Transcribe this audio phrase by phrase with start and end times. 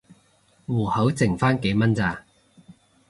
[0.05, 0.05] 戶
[0.89, 2.25] 口剩番幾蚊咋